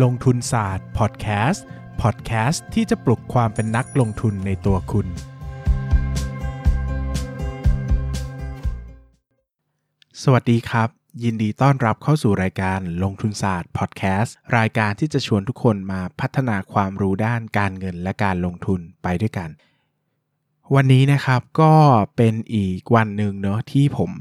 [0.00, 1.64] ลงทุนศาสตร์พอดแคสต์
[2.02, 5.06] พอดแคสต์ที่จะปลุกความเป็นนักลงทุนในตัวคุณ
[10.22, 10.88] สวัสดีครับ
[11.24, 19.50] ยินดีต้อนรับเข้าสู่รายการลงทุนศาสตร์พอดแคสต์รายการที่จะชวนทุกคนมาพัฒนาความรู้ด้านการเงินและการลงทุนไปด้วยกัน
[20.74, 21.74] วันนี้นะครับก็
[22.16, 24.12] เป็นอีกวันหนึ่งเนาะที่ผม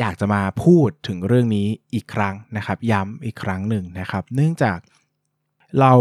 [0.00, 4.78] อยากจะมาพูดถึงเรื่องนี้อีกครั้งนะครับ ย้ำอีกครั้งหนึ่งนะครับ เนื่องจาก
[5.80, 5.92] เรา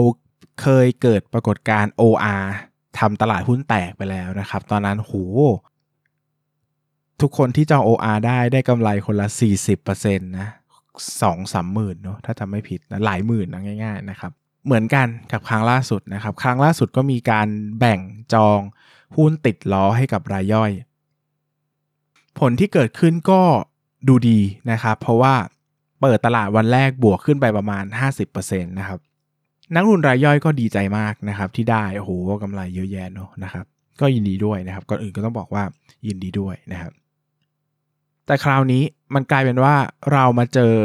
[0.61, 2.45] เคยเกิดปรากฏการณ์ OR
[2.99, 5.13] ทำตลาดหุ้นแตกไปแล้วนะครับ ตอนนั้นโห
[7.21, 9.27] ทุกคนที่จอง OR ได้ได้กำไรคนละ
[9.77, 10.49] 40%นะ
[11.21, 14.31] สองสามหมื่นเนาะถ้าจำไม่ผิดนะหลายหมื่นนะง่าย ๆ นะครับ
[14.65, 17.47] เหมือนกันกับครั้งล่าสุดนะครับ ครั้งล่าสุดก็มีการ
[17.79, 17.99] แบ่ง
[18.33, 18.59] จอง
[19.17, 20.71] หุ้นติดล้อให้กับรายย่อย
[22.39, 23.41] ผลที่เกิดขึ้นก็
[24.07, 24.39] ดูดี
[24.71, 25.33] นะครับ เพราะว่า
[26.01, 27.83] เปิดตลาดวันแรกบวกขึ้นไปประมาณ
[28.25, 28.99] 50%นะครับ
[29.73, 32.11] นักลงทุนรายย่อยก็ดีใจมากนะครับ ที่ได้โอ้โห
[32.43, 33.65] กำไรเยอะแยะเนาะนะครับ
[34.01, 35.63] ก็ยินดีด้วยนะครับก่อนอื่นก็ต้องบอกว่า
[36.07, 36.91] ยินดีด้วยนะครับ
[38.25, 39.75] แต่คราวนี้มันกลายเป็นว่า
[40.11, 40.75] เรามาเจอ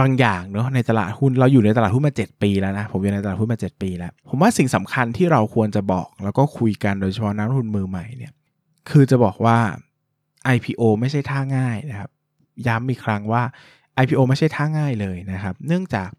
[0.00, 8.32] บางอย่างเนาะในตลาดหุ้นเราอยู่ในตลาดหุ้นมา 7 ปีแล้วนะผมอยู่ในตลาดหุ้นมา 7 ปีแล้ว ผมว่าสิ่งสำคัญที่เราควรจะบอกแล้วก็คุยกันโดยเฉพาะนักลงทุนมือใหม่เนี่ย
[8.90, 9.58] คือจะบอกว่า
[10.54, 12.10] IPO ไม่ใช่ท่าง่ายนะครับ
[12.66, 13.42] ย้ำอีกครั้งว่า
[14.02, 16.10] IPO ไม่ใช่ท่าง่ายเลยนะครับ เนื่องจาก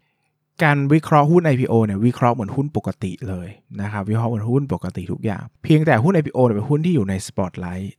[0.64, 3.48] การวิเคราะห์หุ้น IPO เนี่ยวิเคราะห์เหมือนหุ้นปกติเลย
[3.82, 7.94] นะครับวิเคราะห์เหมือนหุ้นปกติทุกอย่าง เพียงแต่หุ้น IPO เนี่ยเป็นหุ้นที่อยู่ในสปอตไลท์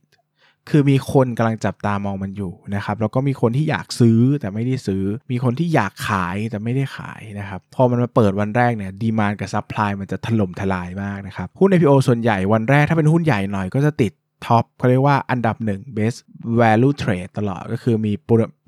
[0.70, 14.12] คือมีคนกำลังจับตามองมันอยู่นะครับแล้วก็มีคนที่อยากซื้อแต่ไม่ได้ซื้อ มีคนที่อยากขายแต่ไม่ได้ขายนะครับพอมันมาเปิดวันแรกเนี่ย demand กับ supply มันจะถล่มทลายมากนะครับหุ้น IPO ส่วนใหญ่วันแรกถ้าเป็นหุ้นใหญ่หน่อยก็จะติด
[14.46, 16.18] ท็อปเขาเรียกว่าอันดับหนึ่ง best
[16.60, 18.12] value trade ตลอดก็คือมี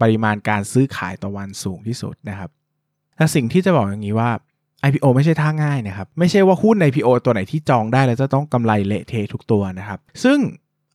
[0.01, 2.51] ปริมาณการซื้อขายต่อวันสูงที่สุดนะครับ
[3.17, 4.31] แต่สิ่งที่จะบอกอย่างนี้ว่า
[4.87, 10.39] IPO ไม่ใช่ท่าง่ายนะครับ ไม่ใช่ว่าหุ้น IPO ตัวไหนที่จองได้แล้วจะต้องกำไรเละเทะทุกตัวนะครับ ซึ่ง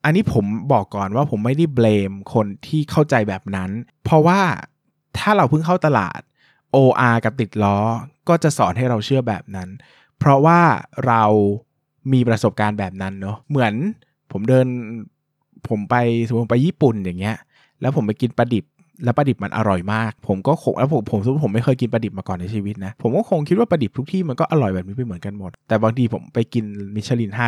[0.04, 3.70] อันนี้ผมบอกก่อนว่าผมไม่ได้เบลมคนที่เข้าใจแบบนั้น
[4.04, 4.40] เพราะว่า
[5.18, 6.20] ถ้าเราเพิ่งเข้าตลาด
[6.76, 7.78] OR กับติดล้อ
[8.30, 9.70] ก็จะสอนให้เราเชื่อแบบนั้น
[10.20, 10.60] เพราะว่า
[11.08, 11.24] เรา
[12.14, 13.74] มีประสบการณ์แบบนั้นเนาะเหมือน
[14.32, 14.68] ผมเดิน
[15.68, 15.96] ผมไป
[16.28, 17.38] สมมติไปญี่ปุ่นอย่างเงี้ย
[17.82, 18.66] แล้วผมไปกินปลาดิบ
[19.04, 26.66] แล้วปลาดิบมันอร่อยมาก ผมก็คงแล้วผมผมผมไม่เคยกินปลาดิบมาก่อนในชีวิตนะ ผมก็คงคิดว่าปลาดิบทุกที่มันก็อร่อยแบบนี้ไปเหมือนกันหมด แต่บางทีผมไปกิน
[26.96, 27.46] มิชลินห้า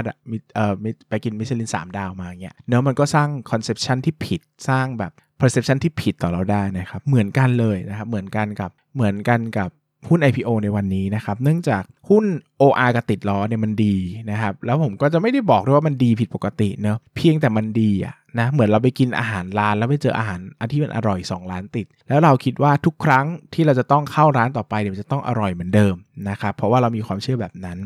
[0.56, 0.73] เอ่อ
[1.09, 9.69] ไปกินมิชลินสามดาวมาเงี้ยเนี่ยมันก็สร้าง conception ที่ผิดสร้างแบบ perception ที่ผิดต่อเราได้นะครับ เหมือนกันเลยนะครับ เหมือนกันกับเหมือนกันกับ
[10.09, 12.25] หุ้น IPO ในวันนี้นะครับ เนื่องจากหุ้น
[12.62, 13.95] OR กับติดล้อเนี่ยมันดี
[14.31, 25.96] นะครับ แล้วผมก็จะไม่ได้บอกด้วยว่ามันดีผิดปกติเนาะเพียงแต่มันดีอะ นะเหมือนเราไปกินอาหารร้านแล้วไปเจออาหารอันที่มันอร่อย 2 ร้านติด แล้วเราคิดว่าทุกครั้งที่เราจะต้องเข้าร้านต่อไปเนี่ยมันจะต้องอร่อยเหมือนเดิม
[26.30, 27.78] นะครับเพราะว่าเรามีความเชื่อแบบนั้น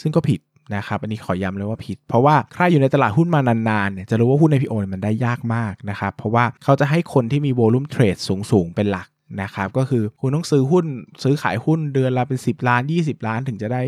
[0.00, 0.40] ซึ่งก็ผิด
[0.76, 9.06] นะครับอันนี้ขอย้ำเลยว่าผิด เพราะว่าใครอยู่ในตลาดหุ้นมานานๆเนี่ยจะรู้ว่าหุ้น IPO เนี่ยมันได้ยากมากนะครับเพราะว่าเขาจะให้คนที่มีโวลุ่มเทรดสูงๆเป็นหลัก
[9.42, 10.84] นะครับก็คือคุณต้องซื้อหุ้น
[11.22, 13.82] ซื้อขายหุ้นเดือนละเป็น 10 ล้าน 20 ล้านถึงจะได้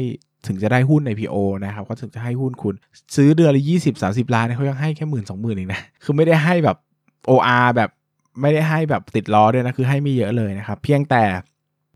[0.47, 2.74] ถึงจะได้หุ้นใน PO นะครับก็ถึงจะให้หุ้นคุณ
[3.16, 6.76] ซื้อเดือนละ20 30ล้านเขายังให้แค่หมื่นสองหมื่นเองนะคือไม่ได้ให้แบบ
[7.30, 7.91] OR แบบ
[8.41, 11.24] ไม่ได้ให้แบบติดล้อด้วยนะคือให้ไม่เยอะเลยนะครับเพียงแต่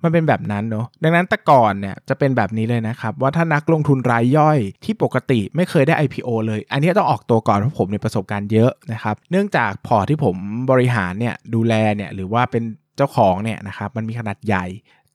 [0.04, 10.36] มันเป็นแบบนั้นเนาะดังนั้นแต่ก่อนเนี่ยจะเป็นแบบนี้เลยนะครับ ว่าถ้านักลงทุนรายย่อยที่ปกติไม่เคยได้ IPO เลย อันนี้ต้องออกตัวก่อนเพราะผมในประสบการณ์เยอะนะครับ เนื่องจากพอที่ผม
[10.70, 12.64] บริหารเนี่ยดูแลเนี่ยหรือว่าเป็น
[12.96, 14.66] เจ้าของเนี่ยนะครับมันมีขนาดใหญ่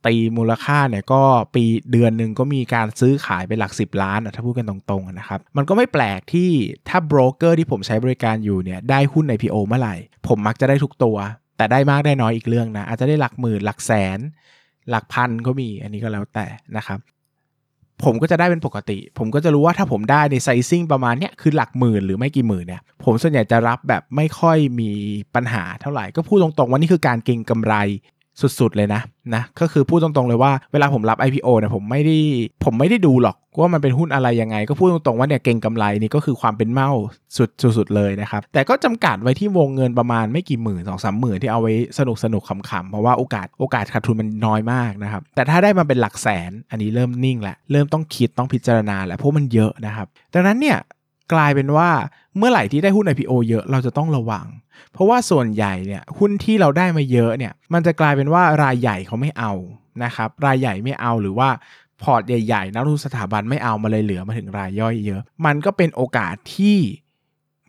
[0.05, 1.21] ตีมูลค่าเนี่ยก็
[1.55, 6.49] ปีเดือนหนึ่งก็มีการซื้อขายไปหลัก 10 ล้านถ้าพูดกันตรงๆนะครับ มันก็ไม่แปลกที่
[6.89, 9.95] ถ้าโบรกเกอร์ที่ผมใช้บริการอยู่เนี่ยได้หุ้นใน PO เมื่อไหร่
[10.27, 11.17] ผมมักจะได้ทุกตัว
[11.57, 14.19] แต่ได้มากได้น้อยอีกเรื่องนะ อาจจะได้หลักหมื่นหลักแสน
[14.89, 16.45] หลักพันก็มีอันนี้ก็แล้วแต่
[16.77, 16.99] นะครับ
[18.03, 24.89] ผมก็จะได้เป็นปกติ ผมก็จะรู้ว่าถ้าผมได้ในไซซิ่งประมาณเนี้ยคือหลักหมื่นหรือไม่กี่หมื่นเนี่ย ผมส่วนใหญ่จะรับแบบไม่ค่อยมี
[25.35, 27.75] ปัญหาเท่าไหร่ ก็พูดตรงๆว่านี่คือการเก็งกำไร
[28.59, 29.01] สุดๆเลยนะ
[29.35, 32.17] นะก็คือพูดตรงๆเลยว่าเวลาผมรับ IPO เนี่ยผมไม่ได้
[32.65, 36.89] ผมไม่ได้ดูหรอก ว่ามันเป็นหุ้นอะไรยังไง ก็พูดตรงๆว่าเนี่ยเก่งกำไรนี่ก็คือความเป็นเมา
[37.37, 50.77] สุดสุดเลยนะครับ แต่ก็จำกัดไว้ที่วงเงินประมาณไม่กี่หมื่นสองสามหมื่นที่เอาไว้สนุกสนุกขำๆเพราะว่าโอกาสโอกาสขาดทุนมันน้อยมากนะครับ แต่ถ้าได้มาเป็นหลักแสนอันนี้เริ่มนิ่งแหละเริ่มต้องคิดต้องพิจารณาแล้วเพราะมันเยอะนะครับดังนั้นเนี่ย
[51.33, 51.89] กลายเป็นว่า
[52.37, 54.45] เมื่อไหร่ที่ได้หุ้น IPO เยอะเราจะต้องระวัง
[54.93, 59.53] เพราะว่าส่วนใหญ่เนี่ยหุ้นที่เราได้มาเยอะเนี่ยมันจะกลายเป็นว่ารายใหญ่เขาไม่เอา
[60.03, 61.49] นะครับรายใหญ่ไม่เอาหรือว่า
[62.03, 66.77] พอร์ตใหญ่ๆนักลงทุนสถาบันไม่เอามาเลยเหลือมาถึงรายย่อยเยอะ มันก็เป็นโอกาสที่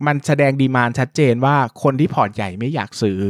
[0.07, 3.21] มันแสดง demand ชัดเจนว่าคนที่พอร์ตใหญ่ไม่อยากซื้อ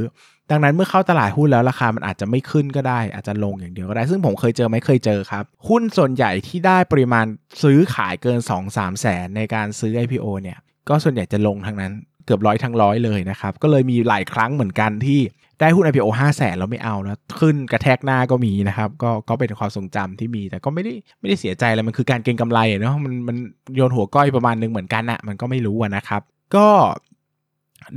[0.51, 7.27] ดังนั้นเมื่อเข้าตลาดหุ้นแล้วราคามันอาจจะไม่ขึ้นก็ได้ อาจจะลงอย่างเดียวก็ได้ ซึ่งผมเคยเจอไหมเคยเจอครับ หุ้นส่วนใหญ่ที่ได้ปริมาณ
[7.63, 8.39] ซื้อขายเกิน
[8.71, 10.59] 2-3 แสนในการซื้อ IPO เนี่ย
[10.89, 11.93] ก็ส่วนใหญ่จะลงทั้งนั้น
[12.27, 15.21] เกือบร้อยทั้งร้อยเลยนะครับ ก็เลยมีหลายครั้งเหมือนกันที่
[15.61, 23.37] ได้หุ้น IPO 5 0 0แสนแล้วไม่เอาแล้วขึ้นกระแทกหน้าก็มีนะครับ ก็ก็เป็นความทรงจำที่มี แต่ก็ไม่ได้ไม่ได้เสียใจอะไรมันคือการเก็งกำไรเนาะมันมัน
[23.77, 26.23] โยนหัวก้อยประมาณนึงเหมือนกันอะมันก็ไม่รู้นะครับ
[26.55, 26.67] ก็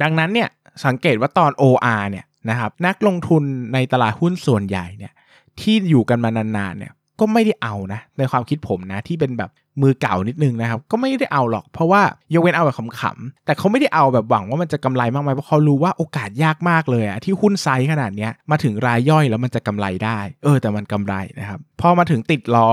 [0.01, 0.49] ดังนั้นเนี่ย
[0.85, 3.43] สังเกตว่าตอน OR เนี่ยนะครับนักลงทุน
[3.73, 5.13] ในตลาดหุ้นส่วนใหญ่เนี่ย
[5.59, 9.49] ที่อยู่กันมานานๆเนี่ย ก็ไม่ได้เอานะ ในความคิดผมนะที่เป็นแบบ
[9.81, 12.01] มือเก่านิดนึงนะครับ ก็ไม่ได้เอาหรอก เพราะว่า
[12.33, 22.69] ยกเว้นเอาแบบขำๆแต่เขาไม่ได้เอาแบบหวังว่ามันจะกำไรมากไหมเพราะเขารู้ว่าโอกาสยากมากเลยอะที่หุ้นไซส์ขนาดนี้มาถึงรายย่อยแล้วมันจะกำไรได้ เออ แต่มันกำไรนะครับพอมาถึงติดล้อ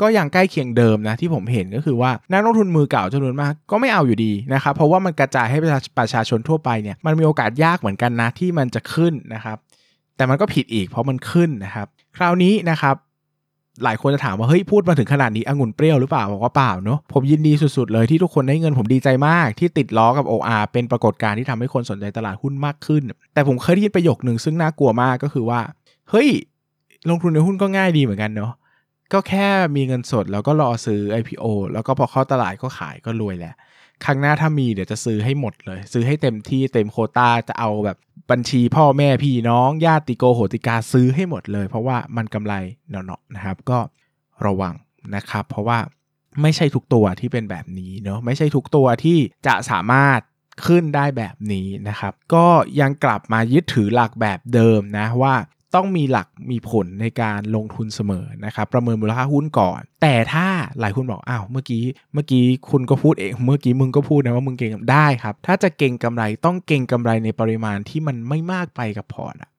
[0.00, 5.58] ก็ยังใกล้เคียงเดิมนะที่ผมเห็นก็คือว่านักลงทุนมือเก่าจำนวนมากก็ไม่เอาอยู่ดีนะครับเพราะว่ามันกระจายให้
[5.98, 9.58] ประชาชนทั่วไปเนี่ยมันมีโอกาสยากเหมือนกันนะที่มันจะขึ้นนะครับ
[10.16, 11.86] แต่มันก็ผิดอีกเพราะมันขึ้นนะครับ
[12.16, 12.96] คราวนี้นะครับ
[13.84, 23.02] หลายคนจะถามว่าเฮ้ยพูดมาถึงขนาดนี้องุ่นเปรี้ยวหรือเปล่าบอกว่าเปล่าเนาะผมยินดีสุดๆเลยที่ทุกคนได้เงินผมดีใจมาก ที่ติดล้อกับ OR เป็นปรากฏการณ์ที่ทำให้คนสนใจตลาดหุ้นมากขึ้น
[23.34, 25.60] แต่ผมเคยได้ยินประโยคหนึ่งซึ่งน่ากลัวมากก็คือว่า
[26.10, 26.28] เฮ้ย
[27.08, 28.52] ลงทุนในหุ้นก็ง่ายดีเหมือนกันเนาะ
[29.12, 29.46] ก็แค่
[29.76, 33.54] มีเงินสดแล้วก็รอซื้อ IPO แล้วก็พอเข้าตลาดก็ขายก็รวยแหละ
[34.04, 37.96] ครั้งหน้าถ้ามีเดี๋ยวจะซื้อให้หมดเลย ซื้อให้เต็มที่เต็มโคตาจะเอาแบบ
[38.30, 42.54] บัญชีพ่อแม่พี่น้องญาติโกโหติกาซื้อให้หมดเลย เพราะว่ามันกำไร
[42.90, 43.78] เนาะนะครับ ก็
[44.46, 44.74] ระวัง
[45.14, 45.78] นะครับ เพราะว่า
[46.42, 50.20] ไม่ใช่ทุกตัวที่เป็นแบบนี้เนาะไม่ใช่ทุกตัวที่จะสามารถ
[50.66, 52.46] ขึ้นได้แบบนี้นะครับ ก็
[52.80, 55.34] ยังกลับมายึดถือหลักแบบเดิมนะว่า
[55.74, 60.46] ต้องมีหลักมีผลในการลงทุนเสมอนะครับประเมินมูลค่าหุ้นก่อน แต่ถ้า
[60.80, 61.82] หลายคนบอกอ้าวเมื่อกี้
[62.14, 69.50] เมื่อกี้คุณก็พูดเองเมื่อกี้มึงก็พูดนะว่ามึงเก่งได้ครับ ถ้าจะเก่งกำไรต้องเก่งกำไรในปริมาณที่มันไม่มากไปกับพอร์ตอะ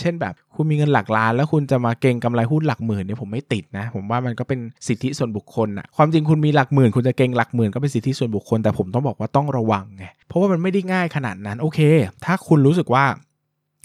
[0.00, 11.80] เช่นแบบคุณมีเงินหลักล้าน แล้วคุณจะมาเก่งกำไรหุ้นหลักหมื่นเนี่ยผมไม่ติดนะ ผมว่ามันก็เป็นสิทธิส่วนบุคคลอะความจริงคุณมีหลักหมื่น คุณจะเก่งหลักหมื่นก็เป็นสิทธิส่วนบุคคลแต่ผมต้องบอกว่าต้องระวังไงเพราะว่ามันไม่ได้ง่ายขนาดนั้นโอเค
[12.24, 13.04] ถ้าคุณรู้สึกว่า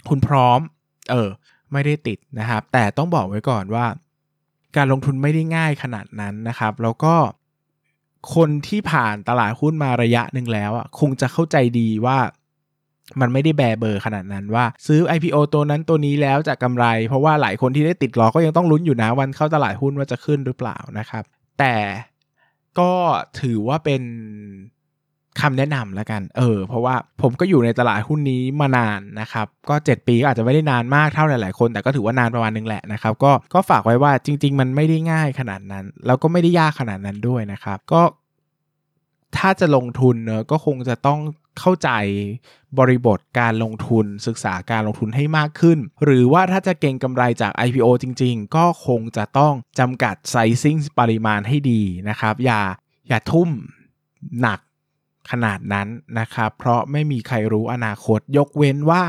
[0.08, 0.60] คุณพร้อม
[1.10, 1.28] เออ
[1.72, 3.86] ไม่ได้ติดนะครับ แต่ต้องบอกไว้ก่อนว่า
[4.76, 7.14] การลงทุนไม่ได้ง่ายขนาดนั้นนะครับ แล้วก็
[8.34, 12.18] คนที่ผ่านตลาดหุ้นมาระยะหนึ่งแล้วอะคงจะเข้าใจดีว่า
[13.20, 21.24] มันไม่ได้แบเบอร์ขนาดนั้นว่าซื้อ IPO ตัวนั้นตัวนี้แล้วจะกำไร เพราะว่าหลายคนที่ได้ติดล้อก็ยังต้องลุ้นอยู่นะวันเข้าตลาดหุ้นว่าจะขึ้นหรือเปล่านะครับ
[21.58, 21.74] แต่
[22.78, 22.92] ก็
[23.40, 24.02] ถือว่าเป็น
[25.40, 38.02] คำแนะนำแล้วกัน เออ เพราะว่าผมก็อยู่ในตลาดหุ้นนี้มานานนะครับ ก็ 7 ปีก็อาจจะไม่ได้นานมากเท่าหลาย ๆ คน แต่ก็ถือว่านานประมาณนึงแหละนะครับ ก็ ก็ฝากไว้ว่าจริง ๆ มันไม่ได้ง่ายขนาดนั้น แล้วก็ไม่ได้ยากขนาดนั้นด้วยนะครับ ก็
[39.36, 41.20] ถ้าจะลงทุนเนอะก็คงจะต้อง
[41.58, 41.90] เข้าใจ
[42.78, 52.60] บริบทการลงทุนศึกษาการลงทุนให้มากขึ้น หรือว่าถ้าจะเก่งกำไรจาก IPO จริง ๆ ก็คงจะต้องจำกัดไซซิ่งปริมาณให้ดีนะครับ อย่า
[53.08, 53.48] อย่าทุ่ม
[54.40, 54.60] หนัก
[55.30, 55.88] ขนาดนั้น
[56.18, 59.04] นะครับเพราะไม่มีใครรู้อนาคต ยกเว้นว่า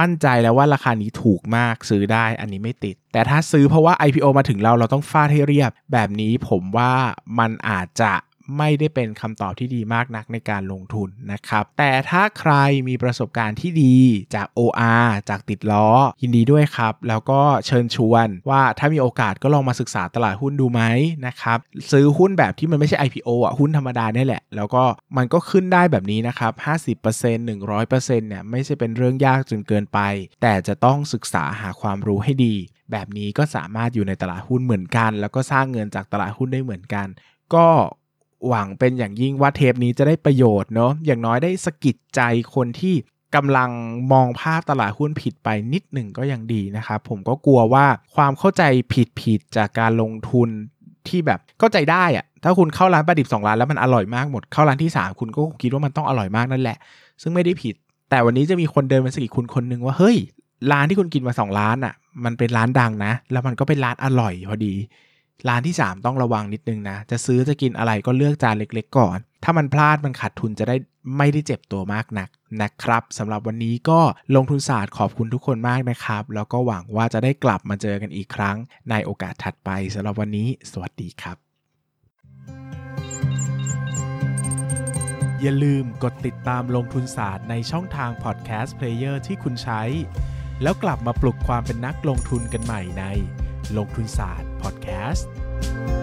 [0.00, 6.92] มั่นใจแล้วว่าราคานี้ถูกมากซื้อได้อันนี้ไม่ติด แต่ถ้าซื้อเพราะว่า IPO มาถึงเราเราต้องฟาดให้เรียบ แบบนี้ผมว่า
[7.38, 8.12] มันอาจจะ
[8.58, 12.52] ไม่ได้เป็นคำตอบที่ดีมากนักในการลงทุนนะครับ แต่ถ้าใคร
[12.88, 13.96] มีประสบการณ์ที่ดี
[14.34, 15.86] จาก OR จากติดล้อ
[16.22, 20.82] ยินดีด้วยครับ แล้วก็เชิญชวนว่าถ้ามีโอกาสก็ลองมาศึกษาตลาดหุ้นดูไหม
[21.26, 21.58] นะครับ
[21.90, 24.84] ซื้อหุ้นแบบที่มันไม่ใช่ IPO อะหุ้นธรรมดาเนี่ยแหละ แล้วก็
[25.16, 26.52] มันก็ขึ้นได้แบบนี้นะครับ
[27.02, 29.98] 50% 100%เนี่ยไม่ใช่เป็นเรื่องยากจนเกินไป
[30.42, 32.54] แต่จะต้องศึกษาหาความรู้ให้ดี
[32.92, 37.06] แบบนี้ก็สามารถอยู่ในตลาดหุ้นเหมือนกัน แล้วก็สร้างเงินจากตลาดหุ้นได้เหมือนกัน
[37.54, 37.66] ก็
[38.48, 42.20] หวังเป็นอย่างยิ่งว่าเทปนี้จะได้ประโยชน์เนาะอย่างน้อยได้สกิดใจ
[42.54, 42.94] คนที่
[43.34, 43.70] กำลัง
[44.12, 50.48] มองภาพตลาดหุ้นผิดไปนิดหนึ่งก็ยังดีนะครับผมก็กลัวว่าความเข้าใจผิดผิดจากการลงทุน
[51.08, 56.76] ที่แบบเข้าใจได้อะถ้าคุณเข้าร้านปลาดิบ2ร้านแล้วมันอร่อยมากหมดเข้าร้านที่ 3 คุณก็คิดว่ามันต้องอร่อยมากนั่นแหละ
[57.22, 57.74] ซึ่งไม่ได้ผิด
[58.10, 60.16] แต่วันนี้จะมีคนเดินมาสกิดคุณคนนึงว่าเฮ้ย
[60.72, 61.94] ร้านที่คุณกินมา2ร้านอะ่ะ
[62.24, 64.74] มันเป็นร้านดังนะ แล้วมันก็เป็นร้านอร่อยพอดี
[65.48, 70.76] ร้านที่ 3 ต้องระวังนิดนึงนะ จะซื้อจะกินอะไรก็เลือกจานเล็ก ๆ ก่อน ถ้ามันพลาดมันขาดทุนจะได้
[71.16, 72.28] ไม่ได้เจ็บตัวมากนัก
[72.62, 74.00] นะครับสำหรับวันนี้ก็
[74.34, 78.56] ลงทุนศาสตร์ขอบคุณทุกคนมากนะครับ แล้วก็หวังว่าจะได้กลับมาเจอกันอีกครั้ง
[78.90, 81.36] ในโอกาสถัดไปสำหรับวันนี้ สวัสดีครับ
[85.40, 89.82] อย่าลืมกดติดตามลงทุนศาสตร์ในช่องทางพอดแคสต์เพลเยอร์ที่คุณใช้
[90.62, 93.04] แล้วกลับมาปลุกความเป็นนักลงทุนกันใหม่ใน
[93.76, 95.99] ลงทุนศาสตร์ Podcast.